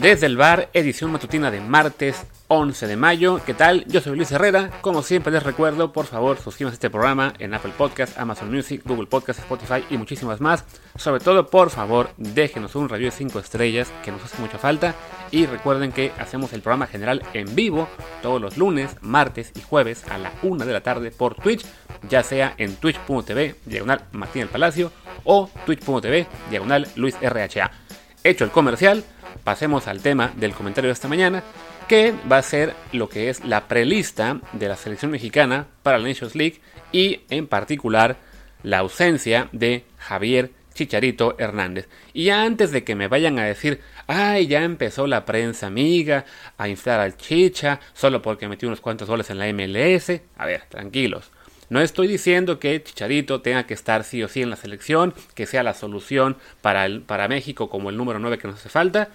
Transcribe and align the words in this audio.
Desde 0.00 0.26
el 0.26 0.36
bar, 0.36 0.68
edición 0.74 1.10
matutina 1.10 1.50
de 1.50 1.60
martes 1.60 2.24
11 2.46 2.86
de 2.86 2.96
mayo. 2.96 3.40
¿Qué 3.44 3.52
tal? 3.52 3.84
Yo 3.88 4.00
soy 4.00 4.14
Luis 4.14 4.30
Herrera. 4.30 4.70
Como 4.80 5.02
siempre 5.02 5.32
les 5.32 5.42
recuerdo, 5.42 5.92
por 5.92 6.06
favor, 6.06 6.38
suscríbanse 6.38 6.74
a 6.74 6.76
este 6.76 6.88
programa 6.88 7.34
en 7.40 7.52
Apple 7.52 7.72
Podcast, 7.76 8.16
Amazon 8.16 8.48
Music, 8.48 8.82
Google 8.84 9.08
Podcast, 9.08 9.40
Spotify 9.40 9.84
y 9.90 9.96
muchísimas 9.96 10.40
más. 10.40 10.64
Sobre 10.94 11.18
todo, 11.18 11.50
por 11.50 11.70
favor, 11.70 12.10
déjenos 12.16 12.76
un 12.76 12.88
review 12.88 13.10
de 13.10 13.16
5 13.16 13.40
estrellas 13.40 13.92
que 14.04 14.12
nos 14.12 14.22
hace 14.22 14.40
mucha 14.40 14.56
falta. 14.56 14.94
Y 15.32 15.46
recuerden 15.46 15.90
que 15.90 16.12
hacemos 16.20 16.52
el 16.52 16.62
programa 16.62 16.86
general 16.86 17.24
en 17.32 17.56
vivo 17.56 17.88
todos 18.22 18.40
los 18.40 18.56
lunes, 18.56 18.94
martes 19.00 19.50
y 19.56 19.62
jueves 19.62 20.04
a 20.08 20.16
la 20.16 20.32
1 20.44 20.64
de 20.64 20.72
la 20.72 20.80
tarde 20.80 21.10
por 21.10 21.34
Twitch, 21.34 21.66
ya 22.08 22.22
sea 22.22 22.54
en 22.56 22.76
twitch.tv, 22.76 23.56
diagonal 23.66 24.04
Martín 24.12 24.42
el 24.42 24.48
Palacio, 24.48 24.92
o 25.24 25.50
twitch.tv, 25.66 26.28
diagonal 26.50 26.86
Luis 26.94 27.16
RHA. 27.20 27.72
Hecho 28.22 28.44
el 28.44 28.50
comercial, 28.50 29.04
pasemos 29.44 29.86
al 29.88 30.00
tema 30.00 30.32
del 30.36 30.52
comentario 30.52 30.88
de 30.88 30.94
esta 30.94 31.08
mañana, 31.08 31.42
que 31.88 32.14
va 32.30 32.38
a 32.38 32.42
ser 32.42 32.74
lo 32.92 33.08
que 33.08 33.30
es 33.30 33.44
la 33.44 33.66
prelista 33.66 34.40
de 34.52 34.68
la 34.68 34.76
selección 34.76 35.10
mexicana 35.10 35.66
para 35.82 35.98
la 35.98 36.08
Nations 36.08 36.34
League 36.34 36.60
y 36.92 37.20
en 37.30 37.46
particular 37.46 38.16
la 38.62 38.78
ausencia 38.78 39.48
de 39.52 39.84
Javier 39.96 40.50
Chicharito 40.74 41.34
Hernández. 41.38 41.88
Y 42.12 42.30
antes 42.30 42.70
de 42.70 42.84
que 42.84 42.94
me 42.94 43.08
vayan 43.08 43.38
a 43.38 43.44
decir, 43.44 43.80
ay, 44.06 44.46
ya 44.46 44.62
empezó 44.62 45.06
la 45.06 45.24
prensa 45.24 45.66
amiga 45.66 46.24
a 46.56 46.68
inflar 46.68 47.00
al 47.00 47.16
Chicha 47.16 47.80
solo 47.94 48.22
porque 48.22 48.48
metió 48.48 48.68
unos 48.68 48.80
cuantos 48.80 49.08
goles 49.08 49.28
en 49.30 49.38
la 49.38 49.52
MLS, 49.52 50.20
a 50.36 50.46
ver, 50.46 50.62
tranquilos. 50.68 51.32
No 51.70 51.80
estoy 51.80 52.08
diciendo 52.08 52.58
que 52.58 52.82
Chicharito 52.82 53.42
tenga 53.42 53.66
que 53.66 53.74
estar 53.74 54.04
sí 54.04 54.22
o 54.22 54.28
sí 54.28 54.40
en 54.40 54.50
la 54.50 54.56
selección, 54.56 55.12
que 55.34 55.46
sea 55.46 55.62
la 55.62 55.74
solución 55.74 56.36
para, 56.62 56.86
el, 56.86 57.02
para 57.02 57.28
México 57.28 57.68
como 57.68 57.90
el 57.90 57.96
número 57.96 58.18
9 58.18 58.38
que 58.38 58.48
nos 58.48 58.56
hace 58.56 58.70
falta, 58.70 59.10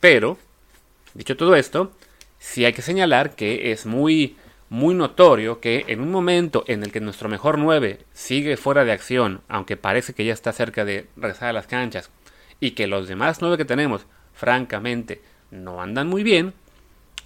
pero, 0.00 0.36
dicho 1.14 1.36
todo 1.36 1.54
esto, 1.54 1.92
sí 2.38 2.64
hay 2.64 2.72
que 2.72 2.82
señalar 2.82 3.36
que 3.36 3.70
es 3.70 3.86
muy, 3.86 4.36
muy 4.68 4.94
notorio 4.94 5.60
que 5.60 5.84
en 5.86 6.00
un 6.00 6.10
momento 6.10 6.64
en 6.66 6.82
el 6.82 6.90
que 6.90 7.00
nuestro 7.00 7.28
mejor 7.28 7.58
9 7.58 8.00
sigue 8.12 8.56
fuera 8.56 8.84
de 8.84 8.92
acción, 8.92 9.42
aunque 9.48 9.76
parece 9.76 10.14
que 10.14 10.24
ya 10.24 10.32
está 10.32 10.52
cerca 10.52 10.84
de 10.84 11.06
regresar 11.16 11.50
a 11.50 11.52
las 11.52 11.68
canchas, 11.68 12.10
y 12.58 12.72
que 12.72 12.88
los 12.88 13.06
demás 13.06 13.40
9 13.40 13.56
que 13.56 13.64
tenemos, 13.64 14.06
francamente, 14.32 15.22
no 15.52 15.80
andan 15.80 16.08
muy 16.08 16.24
bien, 16.24 16.54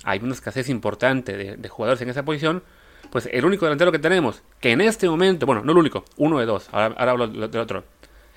hay 0.05 0.19
una 0.23 0.35
escasez 0.35 0.69
importante 0.69 1.37
de, 1.39 1.57
de 1.57 1.69
jugadores 1.71 2.03
en 2.03 2.11
esa 2.11 2.25
posición, 2.25 2.63
pues 3.11 3.29
el 3.33 3.45
único 3.45 3.65
delantero 3.65 3.93
que 3.93 3.99
tenemos, 3.99 4.43
que 4.61 4.73
en 4.73 4.81
este 4.81 5.09
momento, 5.09 5.47
bueno, 5.47 5.63
no 5.65 5.73
el 5.73 5.79
único, 5.79 6.05
uno 6.17 6.39
de 6.39 6.47
dos, 6.47 6.69
ahora, 6.73 6.95
hablo 7.11 7.29
del 7.29 7.61
otro, 7.61 7.85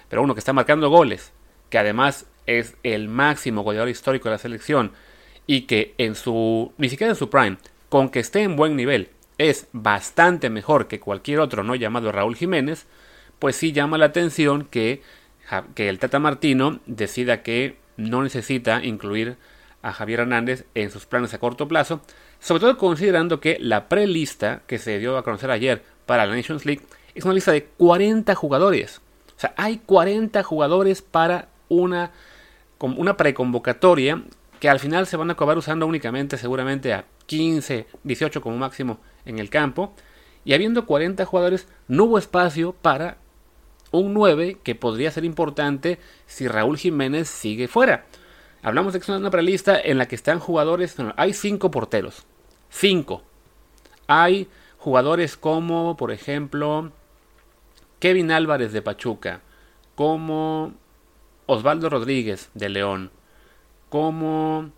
pero 0.10 0.22
uno 0.22 0.34
que 0.34 0.40
está 0.40 0.54
marcando 0.54 0.90
goles, 0.90 1.32
que 1.70 1.78
además 1.78 2.26
es 2.46 2.76
el 2.84 3.08
máximo 3.08 3.64
goleador 3.64 3.90
histórico 3.90 4.30
de 4.30 4.36
la 4.36 4.40
selección 4.40 4.92
y 5.48 5.62
que 5.62 5.94
en 5.98 6.16
su, 6.16 6.74
ni 6.78 6.90
siquiera 6.90 7.12
en 7.12 7.18
su 7.18 7.30
prime, 7.30 7.58
con 7.90 8.10
que 8.10 8.20
esté 8.20 8.42
en 8.42 8.56
buen 8.56 8.76
nivel, 8.76 9.10
es 9.38 9.68
bastante 9.74 10.50
mejor 10.50 10.88
que 10.88 11.00
cualquier 11.00 11.40
otro 11.40 11.64
no 11.64 11.76
llamado 11.76 12.12
Raúl 12.12 12.36
Jiménez, 12.36 12.86
pues 13.40 13.56
sí 13.56 13.72
llama 13.72 13.98
la 13.98 14.06
atención 14.06 14.66
que, 14.66 15.02
que 15.76 15.90
el 15.90 16.00
Tata 16.00 16.20
Martino 16.20 16.80
decida 16.86 17.42
que 17.42 17.78
no 17.98 18.22
necesita 18.22 18.84
incluir 18.84 19.38
a 19.82 19.94
Javier 19.94 20.22
Hernández 20.22 20.66
en 20.76 20.92
sus 20.92 21.06
planes 21.06 21.34
a 21.34 21.40
corto 21.40 21.68
plazo, 21.68 22.02
sobre 22.42 22.60
todo 22.60 22.78
considerando 22.78 23.40
que 23.40 23.58
la 23.62 23.88
prelista 23.88 24.64
que 24.68 24.80
se 24.80 25.00
dio 25.00 25.16
a 25.16 25.24
conocer 25.24 25.52
ayer 25.52 25.84
para 26.06 26.26
la 26.26 26.36
Nations 26.36 26.66
League 26.66 26.82
es 27.16 27.24
una 27.24 27.36
lista 27.36 27.52
de 27.52 27.66
40 27.66 28.34
jugadores. 28.36 29.00
O 29.38 29.40
sea, 29.40 29.54
hay 29.56 29.78
40 29.78 30.42
jugadores 30.44 31.02
para 31.02 31.50
una, 31.70 32.12
una 32.80 33.16
preconvocatoria 33.16 34.24
que 34.60 34.70
al 34.70 34.80
final 34.80 35.08
se 35.08 35.18
van 35.18 35.30
a 35.30 35.34
acabar 35.34 35.58
usando 35.58 35.86
únicamente 35.86 36.38
seguramente 36.38 36.94
a 36.94 37.06
15, 37.28 37.86
18 38.04 38.42
como 38.42 38.58
máximo 38.58 39.00
en 39.26 39.40
el 39.40 39.50
campo. 39.50 39.94
Y 40.44 40.54
habiendo 40.54 40.86
40 40.86 41.24
jugadores, 41.26 41.68
no 41.88 42.06
hubo 42.06 42.18
espacio 42.18 42.74
para 42.74 43.18
un 43.92 44.14
9 44.14 44.58
que 44.64 44.76
podría 44.76 45.12
ser 45.12 45.26
importante 45.26 46.00
si 46.26 46.48
Raúl 46.48 46.78
Jiménez 46.78 47.28
sigue 47.28 47.68
fuera. 47.68 48.06
Hablamos 48.64 48.94
de 48.94 49.00
que 49.00 49.04
es 49.04 49.10
una 49.10 49.32
prelista 49.32 49.80
en 49.80 49.98
la 49.98 50.08
que 50.08 50.16
están 50.16 50.40
jugadores, 50.40 50.96
hay 51.18 51.34
5 51.34 51.72
porteros, 51.72 52.26
5. 52.72 53.22
Hay 54.08 54.48
jugadores 54.78 55.38
como, 55.38 55.96
por 55.96 56.12
ejemplo, 56.12 56.92
Kevin 58.00 58.32
Álvarez 58.32 58.74
de 58.74 58.82
Pachuca, 58.82 59.42
como 59.94 60.74
Osvaldo 61.46 61.90
Rodríguez 61.90 62.50
de 62.56 62.70
León, 62.70 63.12
como 63.90 64.72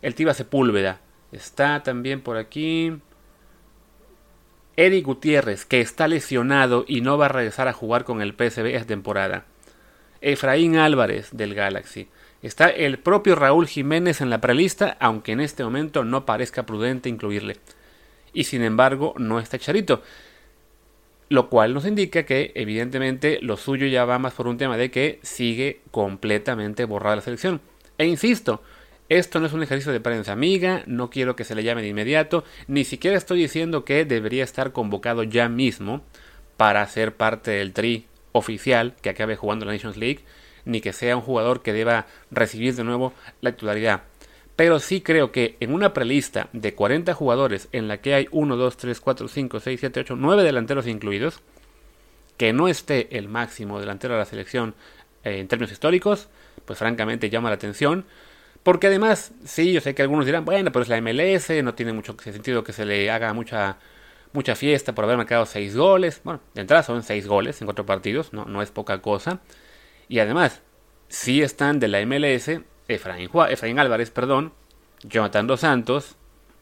el 0.00 0.14
Tiba 0.14 0.34
Sepúlveda. 0.34 1.00
Está 1.30 1.82
también 1.82 2.20
por 2.20 2.36
aquí 2.36 2.98
Eddie 4.76 5.02
Gutiérrez, 5.02 5.64
que 5.64 5.80
está 5.80 6.08
lesionado 6.08 6.84
y 6.88 7.02
no 7.02 7.16
va 7.18 7.26
a 7.26 7.28
regresar 7.28 7.68
a 7.68 7.72
jugar 7.72 8.04
con 8.04 8.22
el 8.22 8.32
PSV 8.32 8.74
esta 8.74 8.88
temporada. 8.88 9.44
Efraín 10.20 10.76
Álvarez 10.76 11.28
del 11.32 11.54
Galaxy. 11.54 12.08
Está 12.42 12.68
el 12.68 12.98
propio 12.98 13.36
Raúl 13.36 13.68
Jiménez 13.68 14.20
en 14.20 14.28
la 14.28 14.40
prelista, 14.40 14.96
aunque 14.98 15.30
en 15.30 15.40
este 15.40 15.62
momento 15.62 16.04
no 16.04 16.26
parezca 16.26 16.66
prudente 16.66 17.08
incluirle. 17.08 17.58
Y 18.32 18.44
sin 18.44 18.62
embargo, 18.62 19.14
no 19.16 19.38
está 19.38 19.58
Charito. 19.58 20.02
Lo 21.28 21.48
cual 21.48 21.72
nos 21.72 21.86
indica 21.86 22.24
que, 22.24 22.50
evidentemente, 22.56 23.38
lo 23.42 23.56
suyo 23.56 23.86
ya 23.86 24.04
va 24.04 24.18
más 24.18 24.34
por 24.34 24.48
un 24.48 24.58
tema 24.58 24.76
de 24.76 24.90
que 24.90 25.20
sigue 25.22 25.80
completamente 25.92 26.84
borrada 26.84 27.16
la 27.16 27.22
selección. 27.22 27.60
E 27.96 28.06
insisto, 28.06 28.60
esto 29.08 29.38
no 29.38 29.46
es 29.46 29.52
un 29.52 29.62
ejercicio 29.62 29.92
de 29.92 30.00
prensa 30.00 30.32
amiga, 30.32 30.82
no 30.86 31.10
quiero 31.10 31.36
que 31.36 31.44
se 31.44 31.54
le 31.54 31.62
llame 31.62 31.82
de 31.82 31.88
inmediato, 31.88 32.44
ni 32.66 32.84
siquiera 32.84 33.16
estoy 33.16 33.38
diciendo 33.38 33.84
que 33.84 34.04
debería 34.04 34.42
estar 34.42 34.72
convocado 34.72 35.22
ya 35.22 35.48
mismo 35.48 36.02
para 36.56 36.86
ser 36.88 37.14
parte 37.14 37.52
del 37.52 37.72
tri 37.72 38.06
oficial 38.32 38.94
que 39.00 39.10
acabe 39.10 39.36
jugando 39.36 39.64
la 39.64 39.72
Nations 39.72 39.96
League 39.96 40.22
ni 40.64 40.80
que 40.80 40.92
sea 40.92 41.16
un 41.16 41.22
jugador 41.22 41.62
que 41.62 41.72
deba 41.72 42.06
recibir 42.30 42.74
de 42.74 42.84
nuevo 42.84 43.12
la 43.40 43.52
titularidad. 43.52 44.02
Pero 44.56 44.80
sí 44.80 45.00
creo 45.00 45.32
que 45.32 45.56
en 45.60 45.72
una 45.72 45.94
prelista 45.94 46.48
de 46.52 46.74
40 46.74 47.14
jugadores 47.14 47.68
en 47.72 47.88
la 47.88 47.98
que 47.98 48.14
hay 48.14 48.28
1, 48.30 48.56
2, 48.56 48.76
3, 48.76 49.00
4, 49.00 49.28
5, 49.28 49.60
6, 49.60 49.80
7, 49.80 50.00
8, 50.00 50.16
9 50.16 50.42
delanteros 50.42 50.86
incluidos, 50.86 51.40
que 52.36 52.52
no 52.52 52.68
esté 52.68 53.16
el 53.16 53.28
máximo 53.28 53.80
delantero 53.80 54.14
de 54.14 54.20
la 54.20 54.26
selección 54.26 54.74
eh, 55.24 55.38
en 55.38 55.48
términos 55.48 55.72
históricos, 55.72 56.28
pues 56.64 56.78
francamente 56.78 57.30
llama 57.30 57.48
la 57.48 57.54
atención. 57.54 58.04
Porque 58.62 58.86
además, 58.86 59.32
sí, 59.44 59.72
yo 59.72 59.80
sé 59.80 59.94
que 59.94 60.02
algunos 60.02 60.26
dirán, 60.26 60.44
bueno, 60.44 60.70
pero 60.70 60.82
es 60.82 60.88
la 60.88 61.00
MLS, 61.00 61.50
no 61.64 61.74
tiene 61.74 61.92
mucho 61.92 62.16
sentido 62.20 62.62
que 62.62 62.72
se 62.72 62.84
le 62.84 63.10
haga 63.10 63.32
mucha, 63.32 63.78
mucha 64.32 64.54
fiesta 64.54 64.94
por 64.94 65.04
haber 65.04 65.16
marcado 65.16 65.46
6 65.46 65.76
goles. 65.76 66.20
Bueno, 66.24 66.40
de 66.54 66.60
entrada 66.60 66.82
son 66.82 67.02
6 67.02 67.26
goles 67.26 67.60
en 67.60 67.66
4 67.66 67.84
partidos, 67.86 68.32
no, 68.32 68.44
no 68.44 68.62
es 68.62 68.70
poca 68.70 68.98
cosa. 69.02 69.40
Y 70.12 70.18
además, 70.18 70.60
sí 71.08 71.40
están 71.40 71.80
de 71.80 71.88
la 71.88 72.04
MLS 72.04 72.60
Efraín, 72.86 73.78
Álvarez, 73.78 74.10
perdón, 74.10 74.52
Jonathan 75.04 75.46
Dos 75.46 75.60
Santos, 75.60 76.16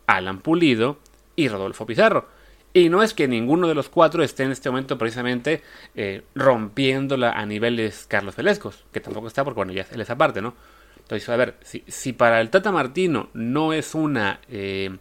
Alan 0.06 0.38
Pulido 0.38 0.98
y 1.34 1.48
Rodolfo 1.48 1.84
Pizarro. 1.84 2.28
Y 2.72 2.90
no 2.90 3.02
es 3.02 3.12
que 3.12 3.26
ninguno 3.26 3.66
de 3.66 3.74
los 3.74 3.88
cuatro 3.88 4.22
esté 4.22 4.44
en 4.44 4.52
este 4.52 4.70
momento 4.70 4.96
precisamente 4.98 5.64
eh, 5.96 6.22
rompiéndola 6.36 7.32
a 7.32 7.44
niveles 7.44 8.06
Carlos 8.06 8.36
Velescos, 8.36 8.84
que 8.92 9.00
tampoco 9.00 9.26
está 9.26 9.42
porque, 9.42 9.56
bueno, 9.56 9.72
ya 9.72 9.84
él 9.90 10.00
es 10.00 10.10
aparte, 10.10 10.40
¿no? 10.40 10.54
Entonces, 10.98 11.28
a 11.28 11.34
ver, 11.34 11.56
si, 11.64 12.12
para 12.12 12.40
el 12.40 12.50
Tata 12.50 12.70
Martino 12.70 13.30
no 13.34 13.72
es 13.72 13.96
una, 13.96 14.38
eh, 14.48 14.96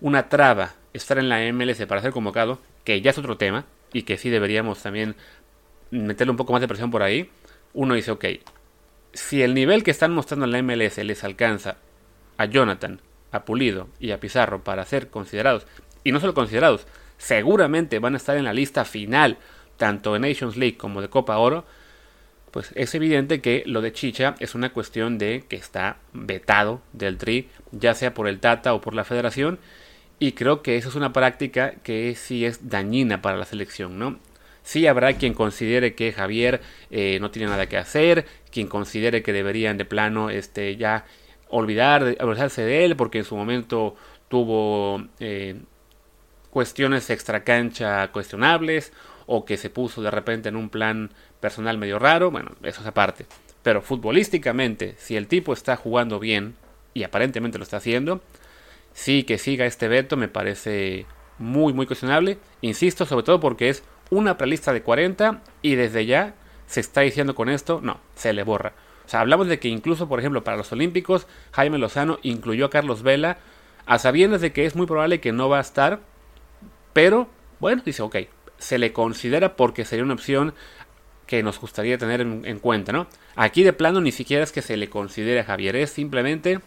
una 0.00 0.28
traba 0.28 0.74
estar 0.92 1.16
en 1.20 1.28
la 1.28 1.38
MLS 1.52 1.86
para 1.86 2.02
ser 2.02 2.10
convocado, 2.10 2.58
que 2.82 3.00
ya 3.00 3.12
es 3.12 3.18
otro 3.18 3.36
tema, 3.36 3.66
y 3.92 4.02
que 4.02 4.18
sí 4.18 4.30
deberíamos 4.30 4.82
también 4.82 5.14
meterle 5.92 6.32
un 6.32 6.36
poco 6.36 6.52
más 6.52 6.60
de 6.60 6.66
presión 6.66 6.90
por 6.90 7.04
ahí, 7.04 7.30
uno 7.78 7.94
dice, 7.94 8.10
ok, 8.10 8.24
si 9.12 9.40
el 9.40 9.54
nivel 9.54 9.84
que 9.84 9.92
están 9.92 10.12
mostrando 10.12 10.46
en 10.46 10.50
la 10.50 10.62
MLS 10.62 10.98
les 10.98 11.22
alcanza 11.22 11.76
a 12.36 12.44
Jonathan, 12.46 13.00
a 13.30 13.44
Pulido 13.44 13.86
y 14.00 14.10
a 14.10 14.18
Pizarro 14.18 14.64
para 14.64 14.84
ser 14.84 15.10
considerados, 15.10 15.64
y 16.02 16.10
no 16.10 16.18
solo 16.18 16.34
considerados, 16.34 16.88
seguramente 17.18 18.00
van 18.00 18.14
a 18.14 18.16
estar 18.16 18.36
en 18.36 18.46
la 18.46 18.52
lista 18.52 18.84
final, 18.84 19.38
tanto 19.76 20.12
de 20.12 20.18
Nations 20.18 20.56
League 20.56 20.76
como 20.76 21.00
de 21.00 21.08
Copa 21.08 21.38
Oro, 21.38 21.66
pues 22.50 22.72
es 22.74 22.96
evidente 22.96 23.40
que 23.40 23.62
lo 23.64 23.80
de 23.80 23.92
Chicha 23.92 24.34
es 24.40 24.56
una 24.56 24.72
cuestión 24.72 25.16
de 25.16 25.44
que 25.48 25.54
está 25.54 25.98
vetado 26.12 26.82
del 26.92 27.16
Tri, 27.16 27.48
ya 27.70 27.94
sea 27.94 28.12
por 28.12 28.26
el 28.26 28.40
Tata 28.40 28.74
o 28.74 28.80
por 28.80 28.92
la 28.92 29.04
Federación, 29.04 29.60
y 30.18 30.32
creo 30.32 30.62
que 30.62 30.78
eso 30.78 30.88
es 30.88 30.96
una 30.96 31.12
práctica 31.12 31.74
que 31.84 32.16
sí 32.16 32.44
es 32.44 32.68
dañina 32.70 33.22
para 33.22 33.36
la 33.36 33.44
selección, 33.44 34.00
¿no? 34.00 34.18
Sí 34.68 34.86
habrá 34.86 35.14
quien 35.14 35.32
considere 35.32 35.94
que 35.94 36.12
Javier 36.12 36.60
eh, 36.90 37.16
no 37.22 37.30
tiene 37.30 37.48
nada 37.48 37.70
que 37.70 37.78
hacer, 37.78 38.26
quien 38.50 38.66
considere 38.66 39.22
que 39.22 39.32
deberían 39.32 39.78
de 39.78 39.86
plano 39.86 40.28
este, 40.28 40.76
ya 40.76 41.06
olvidar, 41.48 42.18
olvidarse 42.20 42.60
de 42.60 42.84
él 42.84 42.94
porque 42.94 43.16
en 43.16 43.24
su 43.24 43.34
momento 43.34 43.96
tuvo 44.28 45.06
eh, 45.20 45.56
cuestiones 46.50 47.08
extracancha 47.08 48.12
cuestionables 48.12 48.92
o 49.24 49.46
que 49.46 49.56
se 49.56 49.70
puso 49.70 50.02
de 50.02 50.10
repente 50.10 50.50
en 50.50 50.56
un 50.56 50.68
plan 50.68 51.12
personal 51.40 51.78
medio 51.78 51.98
raro, 51.98 52.30
bueno, 52.30 52.50
eso 52.62 52.82
es 52.82 52.86
aparte. 52.86 53.24
Pero 53.62 53.80
futbolísticamente, 53.80 54.96
si 54.98 55.16
el 55.16 55.28
tipo 55.28 55.54
está 55.54 55.76
jugando 55.76 56.18
bien, 56.18 56.56
y 56.92 57.04
aparentemente 57.04 57.56
lo 57.56 57.64
está 57.64 57.78
haciendo. 57.78 58.20
Sí 58.92 59.22
que 59.22 59.38
siga 59.38 59.64
este 59.64 59.88
veto 59.88 60.18
me 60.18 60.28
parece 60.28 61.06
muy, 61.38 61.72
muy 61.72 61.86
cuestionable. 61.86 62.36
Insisto, 62.60 63.06
sobre 63.06 63.24
todo 63.24 63.40
porque 63.40 63.70
es 63.70 63.82
una 64.10 64.38
prelista 64.38 64.72
de 64.72 64.82
40 64.82 65.42
y 65.62 65.74
desde 65.74 66.06
ya 66.06 66.34
se 66.66 66.80
está 66.80 67.00
diciendo 67.02 67.34
con 67.34 67.48
esto, 67.48 67.80
no, 67.82 68.00
se 68.14 68.32
le 68.32 68.42
borra. 68.42 68.72
O 69.06 69.08
sea, 69.08 69.20
hablamos 69.20 69.48
de 69.48 69.58
que 69.58 69.68
incluso, 69.68 70.08
por 70.08 70.18
ejemplo, 70.18 70.44
para 70.44 70.56
los 70.56 70.70
Olímpicos, 70.72 71.26
Jaime 71.52 71.78
Lozano 71.78 72.18
incluyó 72.22 72.66
a 72.66 72.70
Carlos 72.70 73.02
Vela 73.02 73.38
a 73.86 73.98
sabiendas 73.98 74.42
de 74.42 74.52
que 74.52 74.66
es 74.66 74.76
muy 74.76 74.86
probable 74.86 75.20
que 75.20 75.32
no 75.32 75.48
va 75.48 75.58
a 75.58 75.62
estar, 75.62 76.00
pero 76.92 77.28
bueno, 77.58 77.82
dice, 77.84 78.02
ok, 78.02 78.16
se 78.58 78.78
le 78.78 78.92
considera 78.92 79.56
porque 79.56 79.84
sería 79.86 80.04
una 80.04 80.14
opción 80.14 80.52
que 81.26 81.42
nos 81.42 81.60
gustaría 81.60 81.98
tener 81.98 82.20
en, 82.20 82.58
cuenta, 82.58 82.92
¿no? 82.92 83.06
Aquí 83.36 83.62
de 83.62 83.72
plano 83.72 84.00
ni 84.00 84.12
siquiera 84.12 84.42
es 84.42 84.52
que 84.52 84.62
se 84.62 84.76
le 84.76 84.88
considere 84.88 85.40
a 85.40 85.44
Javier, 85.44 85.76
es 85.76 85.90
simplemente 85.90 86.60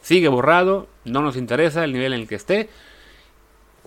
sigue 0.00 0.28
borrado, 0.28 0.88
no 1.04 1.22
nos 1.22 1.36
interesa 1.36 1.84
el 1.84 1.92
nivel 1.92 2.12
en 2.12 2.20
el 2.20 2.28
que 2.28 2.34
esté. 2.34 2.68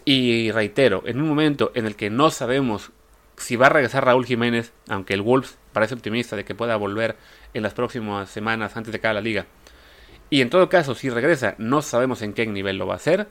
Y 0.10 0.52
reitero, 0.54 1.04
en 1.06 1.20
un 1.20 1.28
momento 1.28 1.74
en 1.76 1.86
el 1.86 1.98
que 1.98 2.10
no 2.10 2.32
sabemos 2.32 2.92
si 3.36 3.58
va 3.58 3.66
a 3.66 3.72
regresar 3.72 4.06
Raúl 4.06 4.26
Jiménez, 4.26 4.72
aunque 4.88 5.14
el 5.14 5.22
Wolves 5.22 5.58
parece 5.74 5.96
optimista 5.96 6.38
de 6.38 6.46
que 6.46 6.56
pueda 6.56 6.78
volver 6.78 7.18
en 7.54 7.62
las 7.62 7.74
próximas 7.74 8.30
semanas 8.30 8.78
antes 8.78 8.94
de 8.94 9.02
cada 9.02 9.16
la 9.16 9.20
liga. 9.20 9.48
Y 10.30 10.40
en 10.40 10.50
todo 10.50 10.70
caso, 10.70 10.96
si 10.96 11.10
regresa, 11.10 11.56
no 11.58 11.82
sabemos 11.82 12.22
en 12.22 12.32
qué 12.32 12.48
nivel 12.48 12.78
lo 12.78 12.88
va 12.88 12.94
a 12.94 12.96
hacer. 12.96 13.28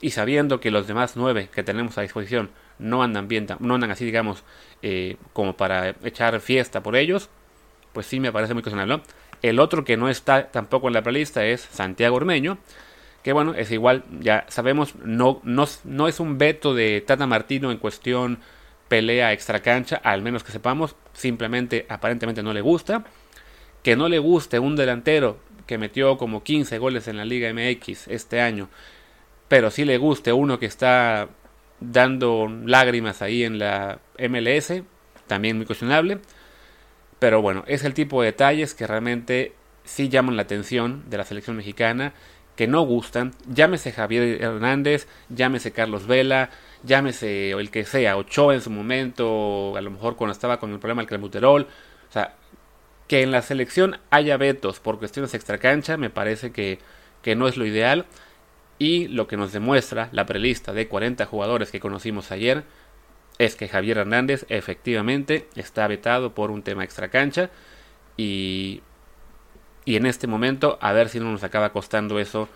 Y 0.00 0.12
sabiendo 0.12 0.60
que 0.60 0.70
los 0.70 0.86
demás 0.86 1.12
nueve 1.14 1.50
que 1.54 1.62
tenemos 1.62 1.98
a 1.98 2.00
disposición 2.00 2.48
no 2.78 3.02
andan 3.02 3.28
bien, 3.28 3.46
no 3.58 3.74
andan 3.74 3.90
así, 3.90 4.06
digamos, 4.06 4.44
eh, 4.80 5.18
como 5.34 5.58
para 5.58 5.90
echar 6.04 6.40
fiesta 6.40 6.82
por 6.82 6.96
ellos, 6.96 7.28
pues 7.92 8.06
sí 8.06 8.18
me 8.18 8.32
parece 8.32 8.54
muy 8.54 8.62
cuestionable. 8.62 9.02
El 9.42 9.60
otro 9.60 9.84
que 9.84 9.98
no 9.98 10.08
está 10.08 10.50
tampoco 10.50 10.88
en 10.88 10.94
la 10.94 11.02
prelista 11.02 11.44
es 11.44 11.60
Santiago 11.60 12.16
Ormeño, 12.16 12.56
que 13.24 13.32
bueno, 13.32 13.54
es 13.54 13.72
igual, 13.72 14.04
ya 14.20 14.44
sabemos, 14.48 14.94
no, 15.02 15.40
no, 15.44 15.64
no 15.84 16.08
es 16.08 16.20
un 16.20 16.36
veto 16.36 16.74
de 16.74 17.00
Tata 17.00 17.26
Martino 17.26 17.72
en 17.72 17.78
cuestión 17.78 18.38
pelea 18.88 19.32
extra 19.32 19.60
cancha, 19.60 19.96
al 19.96 20.20
menos 20.20 20.44
que 20.44 20.52
sepamos, 20.52 20.94
simplemente 21.14 21.86
aparentemente 21.88 22.42
no 22.42 22.52
le 22.52 22.60
gusta. 22.60 23.04
Que 23.82 23.96
no 23.96 24.08
le 24.10 24.18
guste 24.18 24.58
un 24.58 24.76
delantero 24.76 25.38
que 25.66 25.78
metió 25.78 26.18
como 26.18 26.42
15 26.42 26.78
goles 26.78 27.08
en 27.08 27.16
la 27.16 27.24
Liga 27.24 27.50
MX 27.52 28.08
este 28.08 28.42
año, 28.42 28.68
pero 29.48 29.70
sí 29.70 29.86
le 29.86 29.96
guste 29.96 30.32
uno 30.32 30.58
que 30.58 30.66
está 30.66 31.28
dando 31.80 32.46
lágrimas 32.66 33.22
ahí 33.22 33.42
en 33.44 33.58
la 33.58 34.00
MLS, 34.18 34.82
también 35.26 35.56
muy 35.56 35.64
cuestionable. 35.64 36.18
Pero 37.18 37.40
bueno, 37.40 37.64
es 37.66 37.84
el 37.84 37.94
tipo 37.94 38.20
de 38.20 38.26
detalles 38.26 38.74
que 38.74 38.86
realmente 38.86 39.54
sí 39.84 40.10
llaman 40.10 40.36
la 40.36 40.42
atención 40.42 41.04
de 41.08 41.16
la 41.16 41.24
selección 41.24 41.56
mexicana, 41.56 42.12
que 42.56 42.66
no 42.66 42.82
gustan. 42.82 43.32
Llámese 43.48 43.92
Javier 43.92 44.42
Hernández, 44.42 45.06
llámese 45.28 45.72
Carlos 45.72 46.06
Vela, 46.06 46.50
llámese 46.82 47.50
el 47.50 47.70
que 47.70 47.84
sea, 47.84 48.16
Ochoa 48.16 48.54
en 48.54 48.60
su 48.60 48.70
momento, 48.70 49.76
a 49.76 49.80
lo 49.80 49.90
mejor 49.90 50.16
cuando 50.16 50.32
estaba 50.32 50.58
con 50.58 50.72
el 50.72 50.78
problema 50.78 51.02
del 51.02 51.08
clenbuterol. 51.08 51.66
O 52.08 52.12
sea, 52.12 52.34
que 53.08 53.22
en 53.22 53.30
la 53.30 53.42
selección 53.42 53.98
haya 54.10 54.36
vetos 54.36 54.80
por 54.80 54.98
cuestiones 54.98 55.34
extracancha 55.34 55.96
me 55.96 56.10
parece 56.10 56.52
que, 56.52 56.78
que 57.22 57.36
no 57.36 57.48
es 57.48 57.56
lo 57.56 57.66
ideal. 57.66 58.06
Y 58.78 59.08
lo 59.08 59.28
que 59.28 59.36
nos 59.36 59.52
demuestra 59.52 60.08
la 60.12 60.26
prelista 60.26 60.72
de 60.72 60.88
40 60.88 61.26
jugadores 61.26 61.70
que 61.70 61.80
conocimos 61.80 62.32
ayer 62.32 62.64
es 63.38 63.56
que 63.56 63.68
Javier 63.68 63.98
Hernández 63.98 64.46
efectivamente 64.48 65.48
está 65.54 65.86
vetado 65.86 66.34
por 66.34 66.50
un 66.50 66.62
tema 66.62 66.84
extracancha. 66.84 67.50
Y, 68.16 68.82
y 69.84 69.96
en 69.96 70.06
este 70.06 70.26
momento 70.26 70.78
a 70.80 70.92
ver 70.92 71.08
si 71.08 71.20
no 71.20 71.30
nos 71.30 71.44
acaba 71.44 71.72
costando 71.72 72.18
eso 72.18 72.48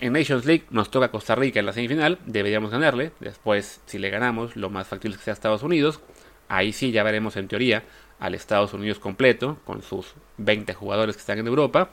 en 0.00 0.12
Nations 0.12 0.44
League 0.44 0.64
nos 0.70 0.90
toca 0.90 1.10
Costa 1.10 1.34
Rica 1.34 1.60
en 1.60 1.66
la 1.66 1.72
semifinal, 1.72 2.18
deberíamos 2.26 2.70
ganarle. 2.70 3.12
Después, 3.20 3.80
si 3.86 3.98
le 3.98 4.10
ganamos, 4.10 4.56
lo 4.56 4.70
más 4.70 4.88
factible 4.88 5.14
es 5.14 5.18
que 5.18 5.24
sea 5.24 5.34
Estados 5.34 5.62
Unidos. 5.62 6.00
Ahí 6.48 6.72
sí 6.72 6.90
ya 6.90 7.02
veremos 7.02 7.36
en 7.36 7.48
teoría 7.48 7.84
al 8.18 8.34
Estados 8.34 8.72
Unidos 8.72 8.98
completo, 8.98 9.58
con 9.64 9.82
sus 9.82 10.14
20 10.38 10.74
jugadores 10.74 11.16
que 11.16 11.20
están 11.20 11.38
en 11.38 11.46
Europa. 11.46 11.90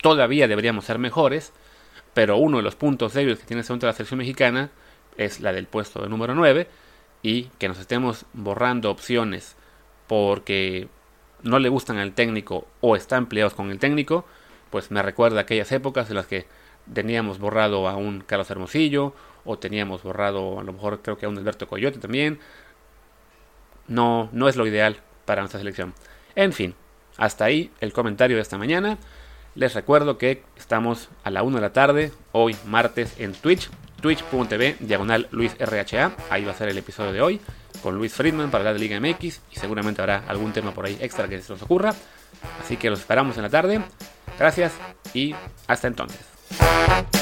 Todavía 0.00 0.48
deberíamos 0.48 0.84
ser 0.84 0.98
mejores, 0.98 1.52
pero 2.14 2.36
uno 2.36 2.58
de 2.58 2.62
los 2.62 2.76
puntos 2.76 3.12
débiles 3.12 3.40
que 3.40 3.46
tiene 3.46 3.60
ese 3.60 3.74
la 3.76 3.92
selección 3.92 4.18
mexicana 4.18 4.70
es 5.16 5.40
la 5.40 5.52
del 5.52 5.66
puesto 5.66 6.02
de 6.02 6.08
número 6.08 6.34
9 6.34 6.68
y 7.22 7.44
que 7.58 7.68
nos 7.68 7.78
estemos 7.78 8.24
borrando 8.32 8.90
opciones 8.90 9.56
porque 10.06 10.88
no 11.42 11.58
le 11.58 11.68
gustan 11.68 11.98
al 11.98 12.12
técnico 12.12 12.66
o 12.80 12.96
están 12.96 13.26
peleados 13.26 13.54
con 13.54 13.70
el 13.70 13.78
técnico, 13.78 14.24
pues 14.70 14.90
me 14.90 15.02
recuerda 15.02 15.40
aquellas 15.40 15.70
épocas 15.72 16.08
en 16.10 16.16
las 16.16 16.26
que 16.26 16.46
teníamos 16.92 17.38
borrado 17.38 17.88
a 17.88 17.96
un 17.96 18.20
Carlos 18.20 18.50
Hermosillo 18.50 19.14
o 19.44 19.58
teníamos 19.58 20.02
borrado 20.02 20.60
a 20.60 20.62
lo 20.62 20.72
mejor 20.72 21.00
creo 21.02 21.18
que 21.18 21.26
a 21.26 21.28
un 21.28 21.38
Alberto 21.38 21.66
Coyote 21.66 21.98
también. 21.98 22.38
No, 23.88 24.28
no 24.32 24.48
es 24.48 24.56
lo 24.56 24.66
ideal 24.66 24.96
para 25.24 25.42
nuestra 25.42 25.58
selección. 25.58 25.94
En 26.34 26.52
fin, 26.52 26.74
hasta 27.16 27.44
ahí 27.44 27.70
el 27.80 27.92
comentario 27.92 28.36
de 28.36 28.42
esta 28.42 28.58
mañana. 28.58 28.98
Les 29.54 29.74
recuerdo 29.74 30.16
que 30.16 30.42
estamos 30.56 31.10
a 31.24 31.30
la 31.30 31.42
1 31.42 31.56
de 31.56 31.60
la 31.60 31.72
tarde, 31.72 32.12
hoy 32.32 32.56
martes, 32.66 33.20
en 33.20 33.32
Twitch, 33.34 33.68
twitch.tv, 34.00 34.76
diagonal 34.80 35.28
Luis 35.30 35.54
RHA. 35.58 36.12
Ahí 36.30 36.44
va 36.44 36.52
a 36.52 36.56
ser 36.56 36.70
el 36.70 36.78
episodio 36.78 37.12
de 37.12 37.20
hoy, 37.20 37.40
con 37.82 37.96
Luis 37.96 38.14
Friedman 38.14 38.50
para 38.50 38.62
hablar 38.62 38.74
de 38.74 38.80
Liga 38.80 39.00
MX 39.00 39.40
y 39.50 39.56
seguramente 39.56 40.00
habrá 40.00 40.24
algún 40.28 40.52
tema 40.52 40.72
por 40.72 40.86
ahí 40.86 40.96
extra 41.00 41.28
que 41.28 41.40
se 41.40 41.52
nos 41.52 41.62
ocurra. 41.62 41.94
Así 42.62 42.76
que 42.76 42.90
los 42.90 43.00
esperamos 43.00 43.36
en 43.36 43.42
la 43.42 43.50
tarde. 43.50 43.80
Gracias 44.38 44.72
y 45.14 45.34
hasta 45.66 45.88
entonces. 45.88 47.21